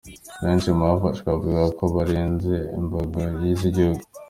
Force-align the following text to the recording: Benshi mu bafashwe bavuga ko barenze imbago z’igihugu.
Benshi 0.43 0.67
mu 0.75 0.83
bafashwe 0.91 1.25
bavuga 1.33 1.61
ko 1.77 1.83
barenze 1.95 2.53
imbago 2.77 3.19
z’igihugu. 3.59 4.03